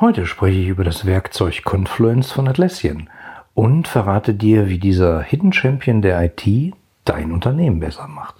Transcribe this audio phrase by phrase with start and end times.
[0.00, 3.10] Heute spreche ich über das Werkzeug Confluence von Atlassian
[3.54, 6.72] und verrate dir, wie dieser Hidden Champion der IT
[7.04, 8.36] dein Unternehmen besser macht.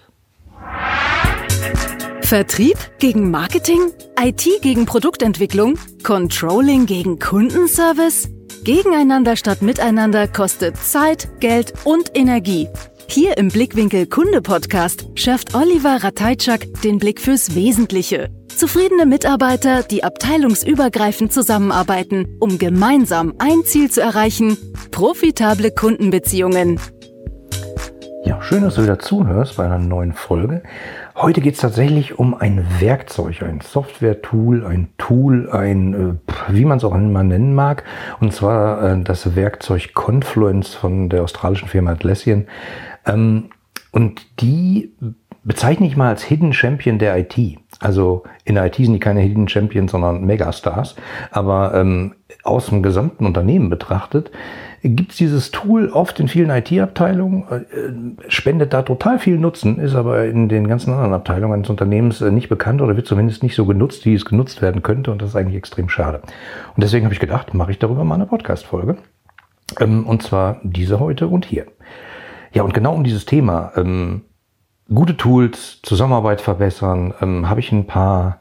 [2.20, 3.80] Vertrieb gegen Marketing?
[4.20, 5.76] IT gegen Produktentwicklung?
[6.04, 8.28] Controlling gegen Kundenservice?
[8.62, 12.68] Gegeneinander statt miteinander kostet Zeit, Geld und Energie.
[13.08, 20.02] Hier im Blickwinkel Kunde Podcast schärft Oliver Ratajczak den Blick fürs Wesentliche Zufriedene Mitarbeiter, die
[20.02, 24.58] abteilungsübergreifend zusammenarbeiten, um gemeinsam ein Ziel zu erreichen,
[24.90, 26.80] profitable Kundenbeziehungen.
[28.24, 30.64] Ja, schön, dass du wieder zuhörst bei einer neuen Folge.
[31.14, 36.78] Heute geht es tatsächlich um ein Werkzeug, ein Software-Tool, ein Tool, ein, äh, wie man
[36.78, 37.84] es auch immer nennen mag,
[38.18, 42.48] und zwar äh, das Werkzeug Confluence von der australischen Firma Atlassian.
[43.06, 43.50] Ähm,
[43.92, 44.92] und die
[45.48, 47.36] bezeichne ich mal als Hidden Champion der IT.
[47.80, 50.94] Also in der IT sind die keine Hidden Champions, sondern Megastars.
[51.30, 54.30] Aber ähm, aus dem gesamten Unternehmen betrachtet,
[54.82, 59.94] gibt es dieses Tool oft in vielen IT-Abteilungen, äh, spendet da total viel Nutzen, ist
[59.94, 63.54] aber in den ganzen anderen Abteilungen eines Unternehmens äh, nicht bekannt oder wird zumindest nicht
[63.54, 65.10] so genutzt, wie es genutzt werden könnte.
[65.10, 66.20] Und das ist eigentlich extrem schade.
[66.76, 68.98] Und deswegen habe ich gedacht, mache ich darüber mal eine Podcast-Folge.
[69.80, 71.64] Ähm, und zwar diese heute und hier.
[72.52, 74.22] Ja, und genau um dieses Thema ähm,
[74.92, 78.40] gute Tools, Zusammenarbeit verbessern, ähm, habe ich ein paar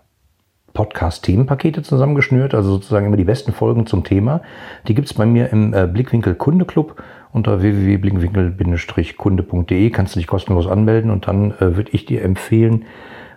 [0.74, 4.42] Podcast-Themenpakete zusammengeschnürt, also sozusagen immer die besten Folgen zum Thema.
[4.88, 7.02] Die gibt's bei mir im äh, Blickwinkel Kunde Club
[7.34, 12.86] unter www.blickwinkel-kunde.de kannst du dich kostenlos anmelden und dann äh, würde ich dir empfehlen,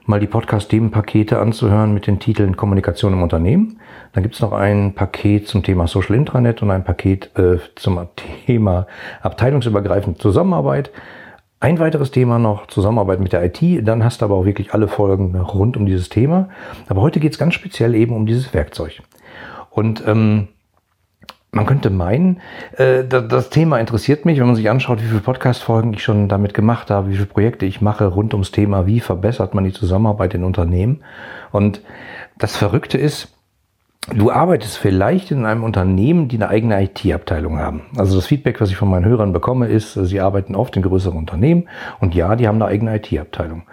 [0.06, 3.80] mal die Podcast-Themenpakete anzuhören mit den Titeln Kommunikation im Unternehmen.
[4.12, 8.00] Dann gibt's noch ein Paket zum Thema Social Intranet und ein Paket äh, zum
[8.46, 8.86] Thema
[9.22, 10.90] abteilungsübergreifende Zusammenarbeit.
[11.62, 13.86] Ein weiteres Thema noch, Zusammenarbeit mit der IT.
[13.86, 16.48] Dann hast du aber auch wirklich alle Folgen rund um dieses Thema.
[16.88, 19.02] Aber heute geht es ganz speziell eben um dieses Werkzeug.
[19.68, 20.48] Und ähm,
[21.52, 22.40] man könnte meinen,
[22.78, 26.54] äh, das Thema interessiert mich, wenn man sich anschaut, wie viele Podcast-Folgen ich schon damit
[26.54, 30.32] gemacht habe, wie viele Projekte ich mache rund ums Thema, wie verbessert man die Zusammenarbeit
[30.32, 31.02] in Unternehmen.
[31.52, 31.82] Und
[32.38, 33.36] das Verrückte ist,
[34.08, 37.82] Du arbeitest vielleicht in einem Unternehmen, die eine eigene IT-Abteilung haben.
[37.96, 41.18] Also das Feedback, was ich von meinen Hörern bekomme, ist, sie arbeiten oft in größeren
[41.18, 41.68] Unternehmen
[42.00, 43.64] und ja, die haben eine eigene IT-Abteilung.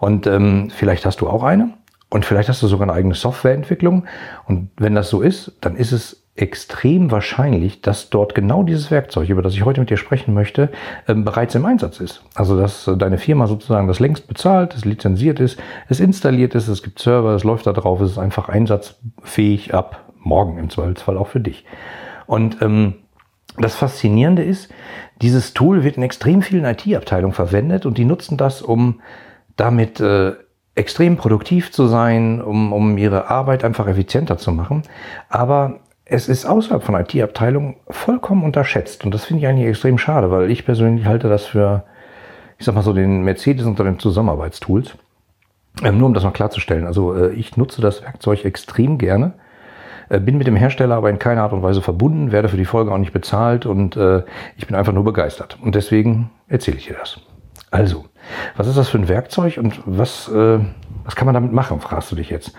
[0.00, 1.70] Und ähm, vielleicht hast du auch eine
[2.10, 4.06] und vielleicht hast du sogar eine eigene Softwareentwicklung.
[4.46, 9.28] Und wenn das so ist, dann ist es extrem wahrscheinlich, dass dort genau dieses Werkzeug,
[9.28, 10.70] über das ich heute mit dir sprechen möchte,
[11.08, 12.22] ähm, bereits im Einsatz ist.
[12.34, 15.58] Also dass äh, deine Firma sozusagen das längst bezahlt, es lizenziert ist,
[15.88, 20.12] es installiert ist, es gibt Server, es läuft da drauf, es ist einfach einsatzfähig ab
[20.18, 21.64] morgen im Zweifelsfall auch für dich.
[22.26, 22.94] Und ähm,
[23.58, 24.70] das Faszinierende ist,
[25.22, 29.00] dieses Tool wird in extrem vielen IT-Abteilungen verwendet und die nutzen das, um
[29.56, 30.32] damit äh,
[30.74, 34.82] extrem produktiv zu sein, um, um ihre Arbeit einfach effizienter zu machen.
[35.30, 39.04] Aber es ist außerhalb von IT-Abteilungen vollkommen unterschätzt.
[39.04, 41.82] Und das finde ich eigentlich extrem schade, weil ich persönlich halte das für,
[42.58, 44.96] ich sag mal so, den Mercedes unter den Zusammenarbeitstools.
[45.82, 46.86] Ähm, nur um das mal klarzustellen.
[46.86, 49.34] Also äh, ich nutze das Werkzeug extrem gerne,
[50.08, 52.64] äh, bin mit dem Hersteller aber in keiner Art und Weise verbunden, werde für die
[52.64, 54.22] Folge auch nicht bezahlt und äh,
[54.56, 55.58] ich bin einfach nur begeistert.
[55.60, 57.20] Und deswegen erzähle ich dir das.
[57.70, 58.06] Also,
[58.56, 60.60] was ist das für ein Werkzeug und was, äh,
[61.04, 62.54] was kann man damit machen, fragst du dich jetzt.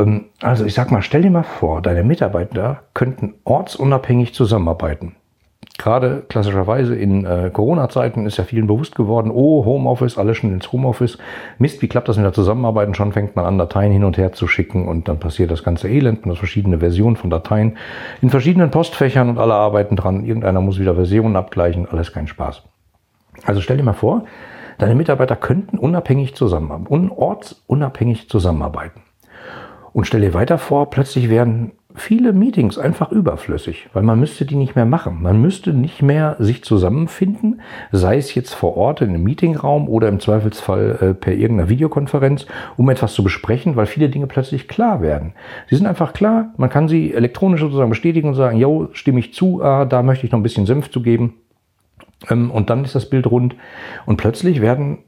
[0.00, 5.16] Ähm, also ich sag mal, stell dir mal vor, deine Mitarbeiter könnten ortsunabhängig zusammenarbeiten.
[5.78, 10.70] Gerade klassischerweise in äh, Corona-Zeiten ist ja vielen bewusst geworden, oh, Homeoffice, alle schon ins
[10.72, 11.16] Homeoffice.
[11.58, 12.94] Mist, wie klappt das mit der Zusammenarbeit?
[12.96, 15.88] Schon fängt man an, Dateien hin und her zu schicken und dann passiert das ganze
[15.88, 16.26] Elend.
[16.26, 17.78] Man hat verschiedene Versionen von Dateien
[18.20, 20.24] in verschiedenen Postfächern und alle arbeiten dran.
[20.24, 22.62] Irgendeiner muss wieder Versionen abgleichen, alles kein Spaß.
[23.46, 24.24] Also stell dir mal vor,
[24.76, 29.00] deine Mitarbeiter könnten unabhängig zusammenarbeiten, ortsunabhängig zusammenarbeiten.
[29.92, 34.54] Und stell dir weiter vor, plötzlich werden viele Meetings einfach überflüssig, weil man müsste die
[34.54, 35.22] nicht mehr machen.
[35.22, 40.08] Man müsste nicht mehr sich zusammenfinden, sei es jetzt vor Ort in einem Meetingraum oder
[40.08, 42.46] im Zweifelsfall äh, per irgendeiner Videokonferenz,
[42.76, 45.32] um etwas zu besprechen, weil viele Dinge plötzlich klar werden.
[45.68, 49.34] Sie sind einfach klar, man kann sie elektronisch sozusagen bestätigen und sagen, jo, stimme ich
[49.34, 51.34] zu, ah, da möchte ich noch ein bisschen Senf zu geben.
[52.28, 53.56] Ähm, und dann ist das Bild rund.
[54.06, 54.98] Und plötzlich werden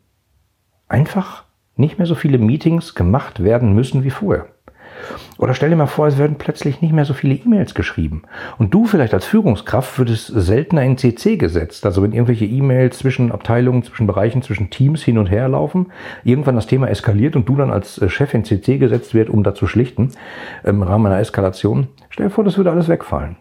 [0.89, 1.45] einfach
[1.77, 4.47] nicht mehr so viele Meetings gemacht werden müssen wie vorher.
[5.39, 8.23] Oder stell dir mal vor, es werden plötzlich nicht mehr so viele E-Mails geschrieben.
[8.59, 11.87] Und du vielleicht als Führungskraft würdest seltener in CC gesetzt.
[11.87, 15.93] Also wenn irgendwelche E-Mails zwischen Abteilungen, zwischen Bereichen, zwischen Teams hin und her laufen,
[16.25, 19.43] irgendwann das Thema eskaliert und du dann als äh, Chef in CC gesetzt wird, um
[19.43, 20.11] da zu schlichten,
[20.65, 21.89] im Rahmen einer Eskalation.
[22.11, 23.37] Stell dir vor, das würde alles wegfallen.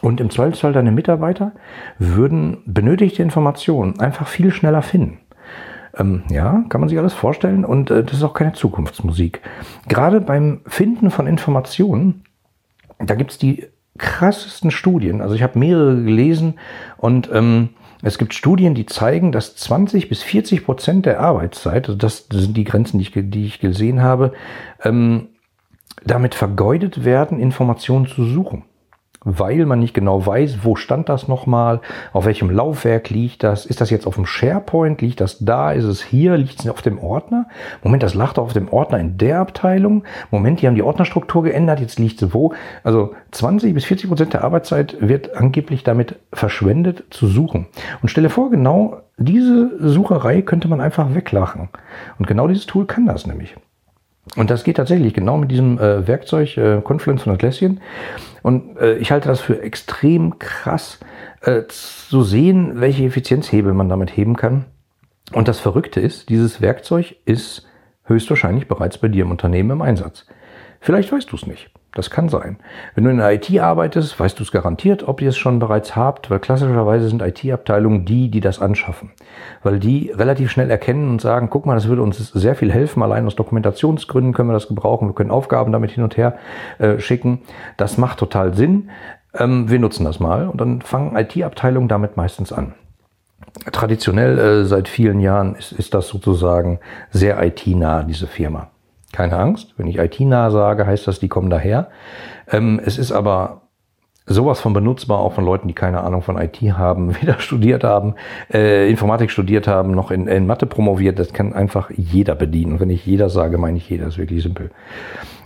[0.00, 1.52] Und im Zweifelsfall deine Mitarbeiter
[1.98, 5.18] würden benötigte Informationen einfach viel schneller finden.
[5.96, 9.40] Ähm, ja, kann man sich alles vorstellen und äh, das ist auch keine Zukunftsmusik.
[9.88, 12.24] Gerade beim Finden von Informationen
[13.06, 13.66] da gibt's die
[13.98, 15.20] krassesten Studien.
[15.20, 16.54] Also ich habe mehrere gelesen
[16.96, 17.70] und ähm,
[18.02, 22.56] es gibt Studien, die zeigen, dass 20 bis 40 Prozent der Arbeitszeit, also das sind
[22.56, 24.32] die Grenzen, die ich, die ich gesehen habe,
[24.82, 25.28] ähm,
[26.04, 28.64] damit vergeudet werden, Informationen zu suchen
[29.24, 31.80] weil man nicht genau weiß, wo stand das nochmal,
[32.12, 35.84] auf welchem Laufwerk liegt das, ist das jetzt auf dem SharePoint, liegt das da, ist
[35.84, 37.46] es hier, liegt es auf dem Ordner?
[37.82, 40.04] Moment, das lag doch auf dem Ordner in der Abteilung.
[40.30, 42.52] Moment, die haben die Ordnerstruktur geändert, jetzt liegt es wo?
[42.84, 47.66] Also 20 bis 40 Prozent der Arbeitszeit wird angeblich damit verschwendet zu suchen.
[48.00, 51.68] Und stelle vor, genau diese Sucherei könnte man einfach weglachen.
[52.18, 53.54] Und genau dieses Tool kann das nämlich.
[54.36, 57.80] Und das geht tatsächlich genau mit diesem äh, Werkzeug äh, Confluence von Atlassian.
[58.42, 61.00] Und äh, ich halte das für extrem krass
[61.40, 64.66] äh, zu sehen, welche Effizienzhebel man damit heben kann.
[65.32, 67.66] Und das Verrückte ist, dieses Werkzeug ist
[68.04, 70.26] höchstwahrscheinlich bereits bei dir im Unternehmen im Einsatz.
[70.82, 71.70] Vielleicht weißt du es nicht.
[71.94, 72.56] Das kann sein.
[72.94, 75.94] Wenn du in der IT arbeitest, weißt du es garantiert, ob ihr es schon bereits
[75.94, 79.12] habt, weil klassischerweise sind IT-Abteilungen die, die das anschaffen.
[79.62, 83.02] Weil die relativ schnell erkennen und sagen, guck mal, das würde uns sehr viel helfen,
[83.02, 86.36] allein aus Dokumentationsgründen können wir das gebrauchen, wir können Aufgaben damit hin und her
[86.78, 87.42] äh, schicken.
[87.76, 88.90] Das macht total Sinn.
[89.34, 92.74] Ähm, wir nutzen das mal und dann fangen IT-Abteilungen damit meistens an.
[93.70, 96.80] Traditionell äh, seit vielen Jahren ist, ist das sozusagen
[97.10, 98.71] sehr IT-nah, diese Firma.
[99.12, 101.88] Keine Angst, wenn ich IT-nah sage, heißt das, die kommen daher.
[102.50, 103.62] Ähm, es ist aber
[104.26, 108.14] sowas von benutzbar, auch von Leuten, die keine Ahnung von IT haben, weder studiert haben,
[108.52, 111.18] äh, Informatik studiert haben, noch in, in Mathe promoviert.
[111.18, 112.72] Das kann einfach jeder bedienen.
[112.72, 114.06] Und wenn ich jeder sage, meine ich jeder.
[114.06, 114.70] Das ist wirklich simpel.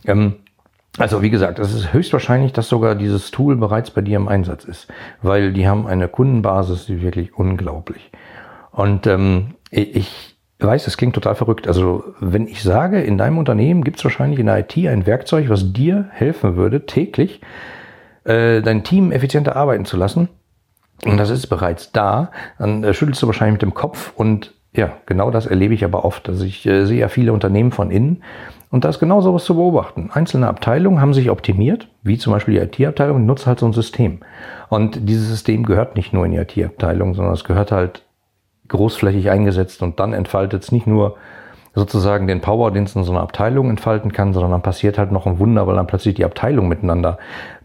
[0.06, 0.36] Ähm,
[0.98, 4.64] also wie gesagt, es ist höchstwahrscheinlich, dass sogar dieses Tool bereits bei dir im Einsatz
[4.64, 4.88] ist,
[5.20, 8.10] weil die haben eine Kundenbasis, die wirklich unglaublich.
[8.72, 11.68] Und ähm, ich ich weiß, das klingt total verrückt.
[11.68, 15.48] Also wenn ich sage, in deinem Unternehmen gibt es wahrscheinlich in der IT ein Werkzeug,
[15.48, 17.40] was dir helfen würde, täglich
[18.24, 20.28] äh, dein Team effizienter arbeiten zu lassen,
[21.04, 24.92] und das ist bereits da, dann äh, schüttelst du wahrscheinlich mit dem Kopf und ja,
[25.06, 26.28] genau das erlebe ich aber oft.
[26.28, 28.22] Also ich äh, sehe ja viele Unternehmen von innen
[28.70, 30.10] und da ist genau sowas zu beobachten.
[30.12, 34.20] Einzelne Abteilungen haben sich optimiert, wie zum Beispiel die IT-Abteilung, nutzt halt so ein System.
[34.68, 38.02] Und dieses System gehört nicht nur in die IT-Abteilung, sondern es gehört halt
[38.68, 41.16] großflächig eingesetzt und dann entfaltet es nicht nur
[41.74, 45.12] sozusagen den Power, den es in so einer Abteilung entfalten kann, sondern dann passiert halt
[45.12, 47.18] noch ein Wunder, weil dann plötzlich die Abteilungen miteinander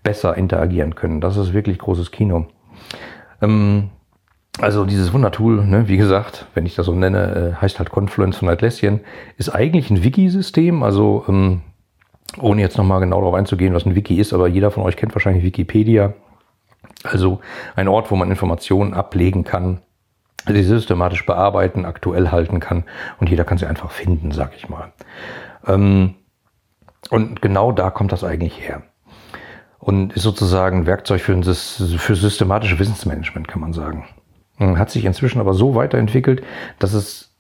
[0.04, 1.22] besser interagieren können.
[1.22, 2.46] Das ist wirklich großes Kino.
[3.42, 3.90] Ähm,
[4.60, 8.38] also dieses Wundertool, ne, wie gesagt, wenn ich das so nenne, äh, heißt halt Confluence
[8.38, 9.00] von Atlassian,
[9.38, 11.62] ist eigentlich ein Wiki-System, also ähm,
[12.40, 15.16] ohne jetzt nochmal genau darauf einzugehen, was ein Wiki ist, aber jeder von euch kennt
[15.16, 16.14] wahrscheinlich Wikipedia.
[17.04, 17.40] Also
[17.76, 19.80] ein Ort, wo man Informationen ablegen kann,
[20.48, 22.84] sie systematisch bearbeiten, aktuell halten kann
[23.20, 24.92] und jeder kann sie einfach finden, sag ich mal.
[25.68, 26.16] Ähm,
[27.10, 28.84] und genau da kommt das eigentlich her.
[29.80, 34.06] Und ist sozusagen ein Werkzeug für, ein, für systematische Wissensmanagement, kann man sagen.
[34.60, 36.44] Hat sich inzwischen aber so weiterentwickelt,
[36.78, 37.36] dass es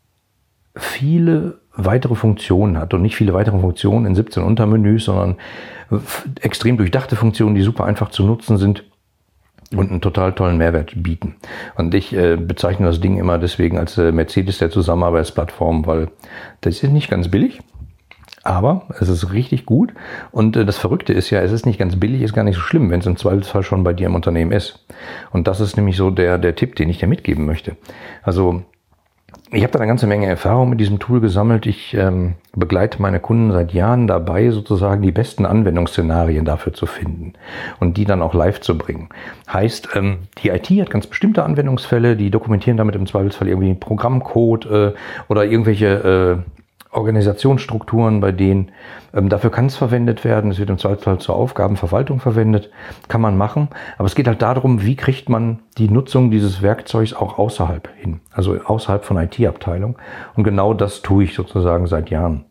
[0.75, 5.37] viele weitere Funktionen hat und nicht viele weitere Funktionen in 17 Untermenüs, sondern
[6.41, 8.83] extrem durchdachte Funktionen, die super einfach zu nutzen sind
[9.75, 11.35] und einen total tollen Mehrwert bieten.
[11.75, 16.09] Und ich äh, bezeichne das Ding immer deswegen als äh, Mercedes der Zusammenarbeitsplattform, weil
[16.61, 17.61] das ist nicht ganz billig,
[18.43, 19.93] aber es ist richtig gut.
[20.31, 22.61] Und äh, das Verrückte ist ja, es ist nicht ganz billig, ist gar nicht so
[22.61, 24.85] schlimm, wenn es im Zweifelsfall schon bei dir im Unternehmen ist.
[25.31, 27.77] Und das ist nämlich so der, der Tipp, den ich dir mitgeben möchte.
[28.23, 28.63] Also
[29.53, 31.65] ich habe da eine ganze Menge Erfahrung mit diesem Tool gesammelt.
[31.65, 37.33] Ich ähm, begleite meine Kunden seit Jahren dabei, sozusagen die besten Anwendungsszenarien dafür zu finden
[37.81, 39.09] und die dann auch live zu bringen.
[39.51, 44.65] Heißt, ähm, die IT hat ganz bestimmte Anwendungsfälle, die dokumentieren damit im Zweifelsfall irgendwie Programmcode
[44.67, 44.93] äh,
[45.27, 46.60] oder irgendwelche äh,
[46.91, 48.71] Organisationsstrukturen, bei denen
[49.13, 50.51] ähm, dafür kann es verwendet werden.
[50.51, 52.69] Es wird im Zweifelsfall zur Aufgabenverwaltung verwendet,
[53.07, 53.69] kann man machen.
[53.97, 58.19] Aber es geht halt darum, wie kriegt man die Nutzung dieses Werkzeugs auch außerhalb hin,
[58.31, 59.97] also außerhalb von IT-Abteilung.
[60.35, 62.45] Und genau das tue ich sozusagen seit Jahren.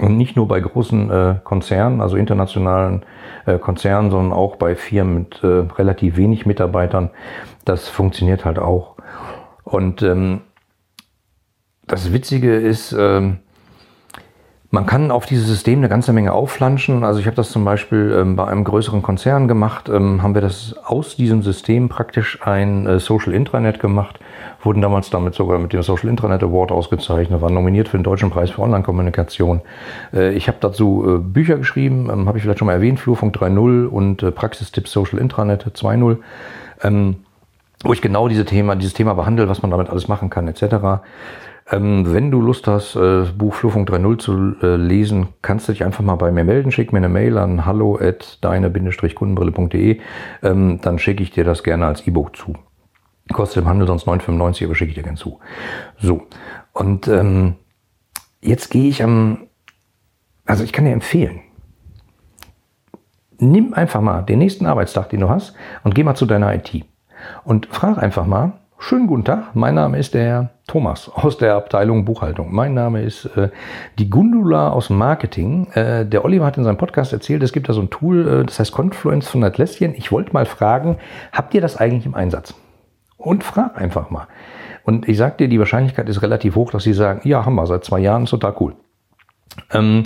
[0.00, 3.04] Und nicht nur bei großen äh, Konzernen, also internationalen
[3.46, 7.10] äh, Konzernen, sondern auch bei Firmen mit äh, relativ wenig Mitarbeitern.
[7.64, 8.94] Das funktioniert halt auch.
[9.64, 10.40] Und ähm,
[11.86, 13.38] das Witzige ist, ähm,
[14.70, 17.02] man kann auf dieses System eine ganze Menge aufflanschen.
[17.02, 20.42] Also ich habe das zum Beispiel ähm, bei einem größeren Konzern gemacht, ähm, haben wir
[20.42, 24.20] das aus diesem System praktisch ein äh, Social Intranet gemacht,
[24.62, 28.28] wurden damals damit sogar mit dem Social Intranet Award ausgezeichnet, waren nominiert für den Deutschen
[28.28, 29.62] Preis für Online-Kommunikation.
[30.12, 33.34] Äh, ich habe dazu äh, Bücher geschrieben, ähm, habe ich vielleicht schon mal erwähnt, Flurfunk
[33.36, 36.18] 3.0 und äh, Praxistipps Social Intranet 2.0,
[36.82, 37.16] ähm,
[37.84, 41.00] wo ich genau diese Thema, dieses Thema behandle, was man damit alles machen kann etc.
[41.70, 45.84] Ähm, wenn du Lust hast, äh, Buch Flurfunk 3.0 zu äh, lesen, kannst du dich
[45.84, 46.72] einfach mal bei mir melden.
[46.72, 50.00] Schick mir eine Mail an hallo at deine-kundenbrille.de.
[50.42, 52.54] Ähm, dann schicke ich dir das gerne als E-Book zu.
[53.32, 55.40] Kostet im Handel sonst 9,95, aber schicke ich dir gerne zu.
[55.98, 56.26] So.
[56.72, 57.56] Und ähm,
[58.40, 59.48] jetzt gehe ich am,
[60.46, 61.40] also ich kann dir empfehlen,
[63.38, 66.84] nimm einfach mal den nächsten Arbeitstag, den du hast, und geh mal zu deiner IT.
[67.44, 72.04] Und frag einfach mal, Schönen guten Tag, mein Name ist der Thomas aus der Abteilung
[72.04, 72.54] Buchhaltung.
[72.54, 73.50] Mein Name ist äh,
[73.98, 75.66] die Gundula aus Marketing.
[75.72, 78.44] Äh, der Oliver hat in seinem Podcast erzählt, es gibt da so ein Tool, äh,
[78.46, 79.94] das heißt Confluence von Atlassian.
[79.94, 80.96] Ich wollte mal fragen,
[81.32, 82.54] habt ihr das eigentlich im Einsatz?
[83.16, 84.28] Und frag einfach mal.
[84.84, 87.66] Und ich sag dir, die Wahrscheinlichkeit ist relativ hoch, dass sie sagen, ja, haben wir
[87.66, 88.76] seit zwei Jahren, ist total cool.
[89.72, 90.04] Ähm,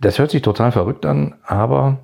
[0.00, 1.98] das hört sich total verrückt an, aber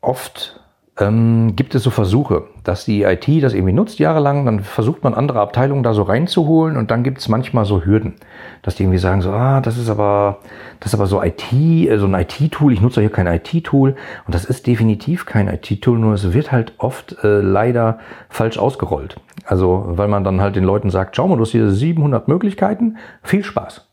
[0.00, 0.65] oft
[0.98, 5.12] ähm, gibt es so Versuche, dass die IT das irgendwie nutzt jahrelang, dann versucht man
[5.12, 8.14] andere Abteilungen da so reinzuholen und dann gibt es manchmal so Hürden,
[8.62, 10.38] dass die irgendwie sagen so, ah, das ist aber,
[10.80, 13.94] das ist aber so IT, äh, so ein IT-Tool, ich nutze hier kein IT-Tool
[14.26, 17.98] und das ist definitiv kein IT-Tool, nur es wird halt oft äh, leider
[18.30, 19.16] falsch ausgerollt.
[19.44, 22.96] Also, weil man dann halt den Leuten sagt, schau mal, du hast hier 700 Möglichkeiten,
[23.22, 23.86] viel Spaß.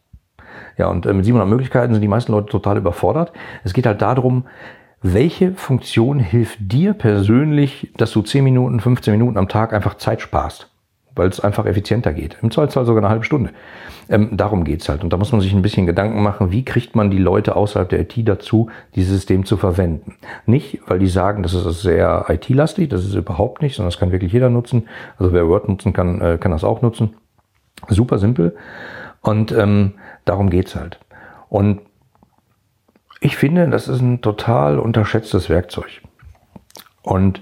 [0.78, 3.32] Ja, und äh, mit 700 Möglichkeiten sind die meisten Leute total überfordert.
[3.64, 4.46] Es geht halt darum,
[5.04, 10.22] welche Funktion hilft dir persönlich, dass du 10 Minuten, 15 Minuten am Tag einfach Zeit
[10.22, 10.70] sparst?
[11.16, 12.38] Weil es einfach effizienter geht.
[12.42, 13.52] Im Zweifelsfall sogar eine halbe Stunde.
[14.10, 15.04] Ähm, darum geht's halt.
[15.04, 17.88] Und da muss man sich ein bisschen Gedanken machen, wie kriegt man die Leute außerhalb
[17.88, 20.16] der IT dazu, dieses System zu verwenden.
[20.48, 24.12] Nicht, weil die sagen, das ist sehr IT-lastig, das ist überhaupt nicht, sondern das kann
[24.12, 24.88] wirklich jeder nutzen.
[25.20, 27.14] Also wer Word nutzen kann, äh, kann das auch nutzen.
[27.90, 28.56] Super simpel.
[29.22, 29.94] Und ähm,
[30.26, 31.00] darum geht's halt.
[31.50, 31.82] Und
[33.24, 36.02] ich finde, das ist ein total unterschätztes Werkzeug.
[37.04, 37.42] Und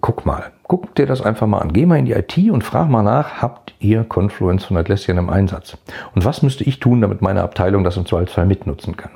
[0.00, 1.74] guck mal, guck dir das einfach mal an.
[1.74, 5.28] Geh mal in die IT und frag mal nach, habt ihr Confluence von Atlassian im
[5.28, 5.76] Einsatz?
[6.14, 9.10] Und was müsste ich tun, damit meine Abteilung das im Zweifelsfall mitnutzen kann?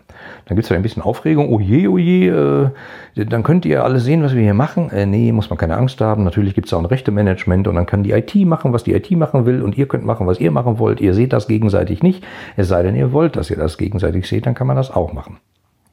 [0.44, 1.50] Dann gibt es ein bisschen Aufregung.
[1.50, 2.70] Oh je, oh je, äh,
[3.14, 4.90] dann könnt ihr alle sehen, was wir hier machen.
[4.90, 6.24] Äh, nee, muss man keine Angst haben.
[6.24, 9.10] Natürlich gibt es auch ein Rechtemanagement und dann kann die IT machen, was die IT
[9.12, 11.00] machen will und ihr könnt machen, was ihr machen wollt.
[11.00, 12.22] Ihr seht das gegenseitig nicht.
[12.58, 15.14] Es sei denn, ihr wollt, dass ihr das gegenseitig seht, dann kann man das auch
[15.14, 15.38] machen.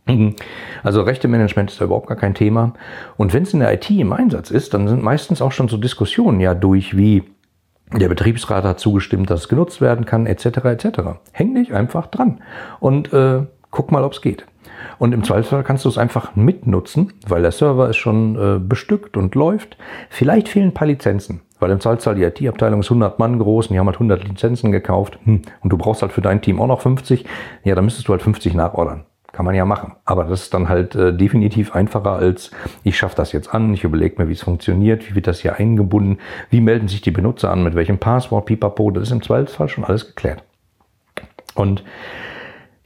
[0.07, 0.35] Mhm.
[0.83, 2.73] Also Rechte Management ist da überhaupt gar kein Thema.
[3.17, 5.77] Und wenn es in der IT im Einsatz ist, dann sind meistens auch schon so
[5.77, 7.23] Diskussionen ja durch, wie
[7.93, 10.45] der Betriebsrat hat zugestimmt, dass es genutzt werden kann, etc.
[10.45, 10.87] etc.
[11.31, 12.41] Häng dich einfach dran
[12.79, 14.45] und äh, guck mal, ob es geht.
[14.99, 19.15] Und im Zweifelsfall kannst du es einfach mitnutzen, weil der Server ist schon äh, bestückt
[19.15, 19.77] und läuft.
[20.09, 23.73] Vielleicht fehlen ein paar Lizenzen, weil im Zweifelsfall die IT-Abteilung ist 100 Mann groß und
[23.73, 25.41] die haben halt 100 Lizenzen gekauft hm.
[25.61, 27.25] und du brauchst halt für dein Team auch noch 50.
[27.63, 29.05] Ja, dann müsstest du halt 50 nachordern.
[29.37, 29.93] Kann man ja machen.
[30.03, 32.49] Aber das ist dann halt äh, definitiv einfacher als,
[32.81, 35.57] ich schaffe das jetzt an, ich überlege mir, wie es funktioniert, wie wird das hier
[35.57, 36.17] eingebunden,
[36.49, 39.83] wie melden sich die Benutzer an, mit welchem Passwort, pipapo, das ist im Zweifelsfall schon
[39.83, 40.41] alles geklärt.
[41.53, 41.83] Und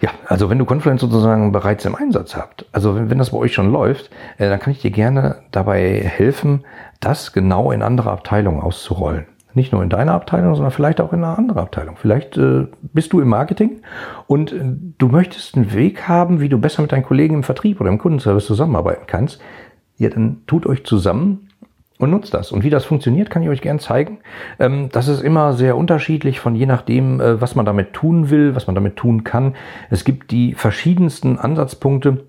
[0.01, 3.37] ja, also wenn du Confluence sozusagen bereits im Einsatz habt, also wenn, wenn das bei
[3.37, 6.65] euch schon läuft, äh, dann kann ich dir gerne dabei helfen,
[6.99, 9.25] das genau in andere Abteilungen auszurollen.
[9.53, 11.95] Nicht nur in deiner Abteilung, sondern vielleicht auch in einer anderen Abteilung.
[11.97, 13.81] Vielleicht äh, bist du im Marketing
[14.27, 14.63] und äh,
[14.97, 17.97] du möchtest einen Weg haben, wie du besser mit deinen Kollegen im Vertrieb oder im
[17.97, 19.41] Kundenservice zusammenarbeiten kannst.
[19.97, 21.49] Ja, dann tut euch zusammen
[22.01, 22.51] und nutzt das.
[22.51, 24.19] Und wie das funktioniert, kann ich euch gern zeigen.
[24.59, 28.55] Ähm, das ist immer sehr unterschiedlich von je nachdem, äh, was man damit tun will,
[28.55, 29.55] was man damit tun kann.
[29.89, 32.25] Es gibt die verschiedensten Ansatzpunkte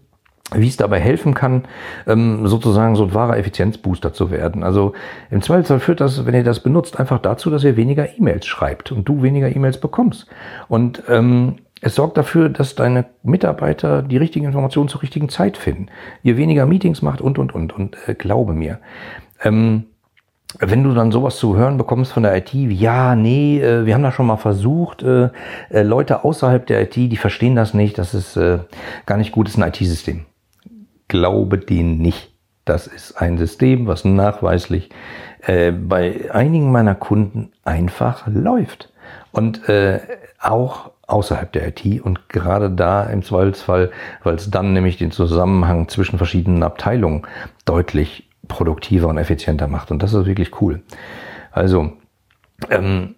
[0.54, 1.64] wie es dabei helfen kann,
[2.06, 4.62] ähm, sozusagen so ein wahrer Effizienzbooster zu werden.
[4.62, 4.92] Also
[5.30, 8.92] im Zweifelsfall führt das, wenn ihr das benutzt, einfach dazu, dass ihr weniger E-Mails schreibt
[8.92, 10.26] und du weniger E-Mails bekommst.
[10.68, 15.86] Und ähm, es sorgt dafür, dass deine Mitarbeiter die richtigen Informationen zur richtigen Zeit finden.
[16.22, 17.72] Ihr weniger Meetings macht und, und, und.
[17.72, 18.78] Und äh, glaube mir.
[19.42, 19.84] Ähm,
[20.58, 24.02] wenn du dann sowas zu hören bekommst von der IT, ja, nee, äh, wir haben
[24.02, 25.30] das schon mal versucht, äh,
[25.70, 28.38] äh, Leute außerhalb der IT, die verstehen das nicht, das ist
[29.06, 30.26] gar nicht gut, das ist ein IT-System
[31.12, 32.32] glaube den nicht.
[32.64, 34.88] Das ist ein System, was nachweislich
[35.42, 38.92] äh, bei einigen meiner Kunden einfach läuft.
[39.30, 40.00] Und äh,
[40.40, 43.90] auch außerhalb der IT und gerade da im Zweifelsfall,
[44.22, 47.26] weil es dann nämlich den Zusammenhang zwischen verschiedenen Abteilungen
[47.66, 49.90] deutlich produktiver und effizienter macht.
[49.90, 50.82] Und das ist wirklich cool.
[51.50, 51.92] Also,
[52.70, 53.16] ähm,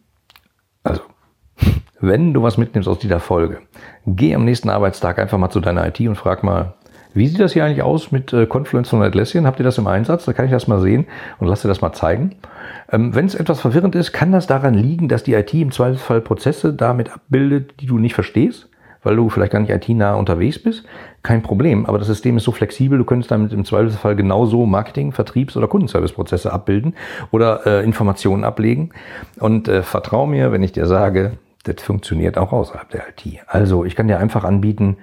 [0.83, 1.03] also,
[2.01, 3.61] wenn du was mitnimmst aus dieser Folge,
[4.05, 6.75] geh am nächsten Arbeitstag einfach mal zu deiner IT und frag mal,
[7.15, 9.47] wie sieht das hier eigentlich aus mit äh, Confluence und Atlassian?
[9.47, 10.25] Habt ihr das im Einsatz?
[10.25, 11.07] Da kann ich das mal sehen
[11.39, 12.37] und lass dir das mal zeigen.
[12.91, 16.21] Ähm, Wenn es etwas verwirrend ist, kann das daran liegen, dass die IT im Zweifelsfall
[16.21, 18.69] Prozesse damit abbildet, die du nicht verstehst,
[19.05, 20.85] weil du vielleicht gar nicht IT-nah unterwegs bist.
[21.23, 25.13] Kein Problem, aber das System ist so flexibel, du könntest damit im Zweifelsfall genauso Marketing,
[25.13, 26.95] Vertriebs- oder Kundenservice-Prozesse abbilden
[27.31, 28.91] oder äh, Informationen ablegen.
[29.39, 31.33] Und äh, vertrau mir, wenn ich dir sage,
[31.65, 33.41] das funktioniert auch außerhalb der IT.
[33.47, 34.97] Also ich kann dir einfach anbieten,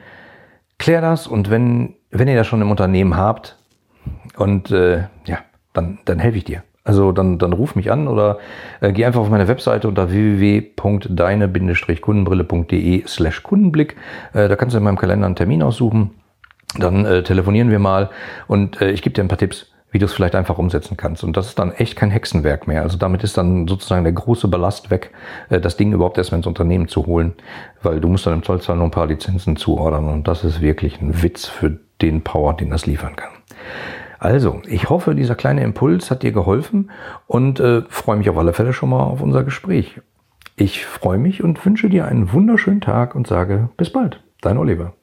[0.77, 3.58] klär das und wenn, wenn ihr das schon im Unternehmen habt
[4.38, 5.39] und äh, ja,
[5.74, 6.63] dann, dann helfe ich dir.
[6.84, 8.39] Also dann, dann ruf mich an oder
[8.80, 13.98] äh, geh einfach auf meine Webseite unter www.deine-kundenbrille.de slash Kundenblick.
[14.34, 16.10] Äh, da kannst du in meinem Kalender einen Termin aussuchen.
[16.77, 18.10] Dann äh, telefonieren wir mal
[18.48, 21.24] und äh, ich gebe dir ein paar Tipps, wie du es vielleicht einfach umsetzen kannst.
[21.24, 22.82] Und das ist dann echt kein Hexenwerk mehr.
[22.82, 25.12] Also damit ist dann sozusagen der große Ballast weg,
[25.50, 27.34] äh, das Ding überhaupt erstmal ins Unternehmen zu holen,
[27.84, 31.00] weil du musst dann im Zollzahl nur ein paar Lizenzen zuordern und das ist wirklich
[31.00, 33.31] ein Witz für den Power, den das liefern kann.
[34.20, 36.91] Also, ich hoffe, dieser kleine Impuls hat dir geholfen
[37.25, 40.00] und äh, freue mich auf alle Fälle schon mal auf unser Gespräch.
[40.55, 44.22] Ich freue mich und wünsche dir einen wunderschönen Tag und sage bis bald.
[44.41, 44.93] Dein Oliver.